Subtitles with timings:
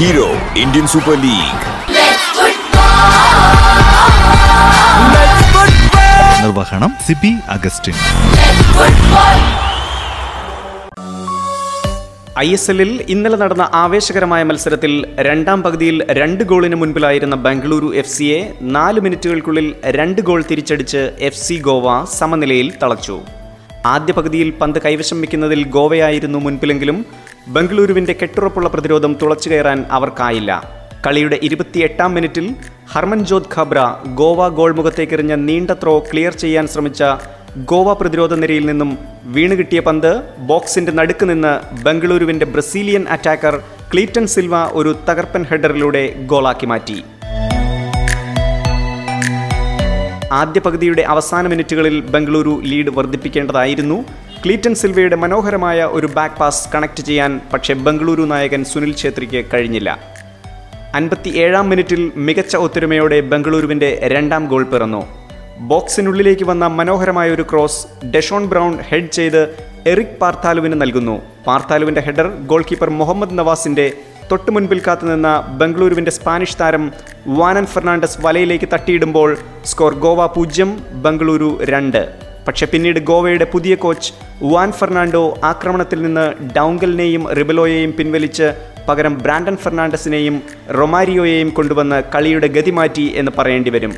[0.00, 0.28] Hero
[0.62, 1.56] Indian Super League
[6.42, 7.96] നിർവഹണം Siby Augustine.
[12.42, 14.92] I S എല്ലിൽ ഇന്നലെ നടന്ന ആവേശകരമായ മത്സരത്തിൽ
[15.28, 18.38] രണ്ടാം പകുതിയിൽ രണ്ട് ഗോളിന് മുൻപിലായിരുന്ന ബംഗളൂരു എഫ് സിയെ
[18.76, 21.86] നാല് മിനിറ്റുകൾക്കുള്ളിൽ രണ്ട് ഗോൾ തിരിച്ചടിച്ച് എഫ് സി ഗോവ
[22.18, 23.18] സമനിലയിൽ തളച്ചു.
[23.86, 27.06] ആദ്യ പകുതിയിൽ പന്ത് കൈവശം വയ്ക്കുന്നതിൽ ഗോവയായിരുന്നു മുൻപിലെങ്കിലും
[27.48, 30.80] ബംഗളൂരുവിന്റെ കെട്ടുറപ്പുള്ള പ്രതിരോധം തുളച്ചു കയറാൻ അവർക്കായില്ല.
[31.06, 32.54] കളിയുടെ ഇരുപത്തിയെട്ടാം മിനിറ്റിൽ
[32.92, 33.78] ഹർമൻജോത് ഖബ്ര
[34.14, 37.02] ഗോവ ഗോൾ മുഖത്തേക്കെറിഞ്ഞ നീണ്ട ത്രോ ക്ലിയർ ചെയ്യാൻ ശ്രമിച്ച
[37.56, 43.60] ഗോവ പ്രതിരോധ നിരയിൽ നിന്നും വീണുകിട്ടിയ പന്ത് ബോക്സിന്റെ നടുക്ക് നിന്ന് ബംഗളൂരുവിന്റെ ബ്രസീലിയൻ അറ്റാക്കർ
[43.92, 47.04] ക്ലീറ്റൺ സിൽവ ഒരു തകർപ്പൻ ഹെഡറിലൂടെ ഗോളാക്കി മാറ്റി.
[50.38, 53.96] ആദ്യ പകുതിയുടെ അവസാന മിനിറ്റുകളിൽ ബംഗളൂരു ലീഡ് വർദ്ധിപ്പിക്കേണ്ടതായിരുന്നു.
[54.44, 59.90] ക്ലീറ്റൻ സിൽവയുടെ മനോഹരമായ ഒരു ബാക്ക് പാസ് കണക്ട് ചെയ്യാൻ പക്ഷേ ബംഗളൂരു നായകൻ സുനിൽ ഛേത്രിക്ക് കഴിഞ്ഞില്ല.
[60.94, 65.02] അൻപത്തി ഏഴാം മിനിറ്റിൽ മികച്ച ഒത്തൊരുമയോടെ ബംഗളൂരുവിന്റെ രണ്ടാം ഗോൾ പിറന്നു.
[65.72, 69.42] ബോക്സിനുള്ളിലേക്ക് വന്ന മനോഹരമായ ഒരു ക്രോസ് ഡെഷോൺ ബ്രൗൺ ഹെഡ് ചെയ്ത്
[69.86, 71.16] എറിക് പാർത്താലുവിന് നൽകുന്നു.
[71.46, 73.86] പാർത്താലുവിന്റെ ഹെഡർ ഗോൾ കീപ്പർ മുഹമ്മദ് നവാസിന്റെ
[74.30, 76.92] തൊട്ടു മുൻപിൽ കാത്തുനിന്ന ബംഗളൂരുവിന്റെ സ്പാനിഷ് താരം
[77.26, 82.02] വാനൻ ഫെർണാണ്ടസ് വലയിലേക്ക് തട്ടിയിടുമ്പോൾ സ്കോർ ഗോവ പൂജ്യം ബംഗളൂരു രണ്ട്.
[82.48, 88.48] പക്ഷെ പിന്നീട് ഗോവയുടെ പുതിയ കോച്ച് വാൻ ഫെർണാണ്ടോ ആക്രമണത്തിൽ നിന്ന് ഡൗങ്കലിനെയും റിബലോയെയും പിൻവലിച്ച്
[88.88, 90.42] പകരം ബ്രാൻഡൻ ഫെർണാണ്ടസിനെയും
[90.78, 93.94] റൊമാരിയോയെയും കൊണ്ടുവന്ന് കളിയുടെ ഗതി മാറ്റി എന്ന് പറയേണ്ടി വരും.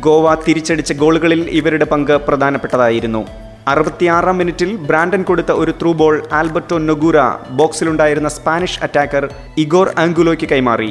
[0.00, 3.45] ഗോവ തിരിച്ചടിച്ച ഗോളുകളിൽ ഇവരുടെ പങ്ക് പ്രധാനപ്പെട്ടതായിരുന്നു.
[3.70, 7.18] അറുപത്തിയാറാം മിനിറ്റിൽ ബ്രാൻഡൻ കൊടുത്ത ഒരു ത്രൂ ബോൾ ആൽബർട്ടോ നൊഗൂര
[7.60, 9.24] ബോക്സിലുണ്ടായിരുന്ന സ്പാനിഷ് അറ്റാക്കർ
[9.62, 10.90] ഇഗോർ ആംഗുലോയ്ക്ക് കൈമാറി.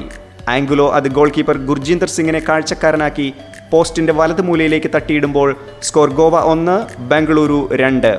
[0.56, 3.28] ആംഗുലോ അത് ഗോൾ കീപ്പർ ഗുർജീന്ദർ സിംഗിനെ കാഴ്ചക്കാരനാക്കി
[3.72, 5.50] പോസ്റ്റിന്റെ വലത് മൂലയിലേക്ക് തട്ടിയിടുമ്പോൾ
[5.88, 6.76] സ്കോർ ഗോവ ഒന്ന്
[7.12, 8.14] ബംഗളൂരു രണ്ട്.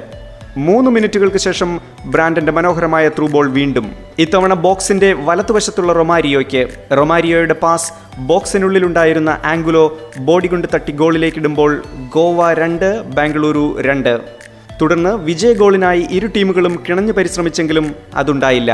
[0.67, 1.71] മൂന്ന് മിനിറ്റുകൾക്ക് ശേഷം
[2.13, 3.87] ബ്രാൻഡന്റെ മനോഹരമായ ത്രൂ ബോൾ വീണ്ടും.
[4.25, 6.63] ഇത്തവണ ബോക്സിന്റെ വലതുവശത്തുള്ള റൊമാരിയോയ്ക്ക്
[7.01, 7.93] റൊമാരിയോയുടെ പാസ്
[8.31, 9.85] ബോക്സിനുള്ളിലുണ്ടായിരുന്ന ആംഗുലോ
[10.29, 11.73] ബോഡി കൊണ്ട് തട്ടി ഗോളിലേക്കിടുമ്പോൾ
[12.17, 14.15] ഗോവ രണ്ട് ബാംഗ്ലൂരു രണ്ട്.
[14.83, 18.71] തുടർന്ന് വിജയ ഗോളിനായി ഇരു ടീമുകളും കിണഞ്ഞു പരിശ്രമിച്ചെങ്കിലും അതുണ്ടായില്ല.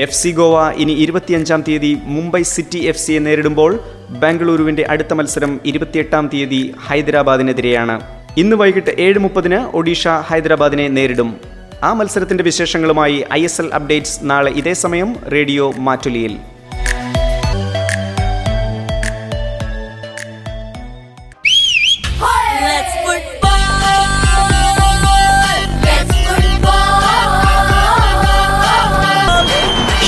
[0.00, 3.80] എഫ് സി ഗോവ ഇനി ഇരുപത്തിയഞ്ചാം തീയതി മുംബൈ സിറ്റി എഫ് സിയെ നേരിടുമ്പോൾ
[4.10, 8.00] ബാംഗ്ലൂരുവിന്റെ അടുത്ത മത്സരം ഇരുപത്തിയെട്ടാം തീയതി ഹൈദരാബാദിനെതിരെയാണ്.
[8.36, 11.40] ഇന്ന് വൈകിട്ട് ഏഴ് മുപ്പതിന് ഒഡീഷ ഹൈദരാബാദിനെ നേരിടും.
[11.82, 16.36] ആ മത്സരത്തിന്റെ വിശേഷങ്ങളുമായി ഐ അപ്ഡേറ്റ്സ് നാളെ ഇതേ സമയം radio മാറ്റുലിയിൽ.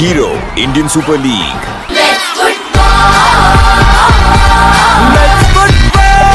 [0.01, 0.29] Hero
[0.65, 1.57] Indian Super League
[1.97, 3.17] Let's football.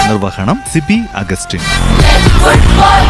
[0.09, 1.62] നിർവഹണം സിബി അഗസ്റ്റിൻ
[2.02, 3.06] Let's football.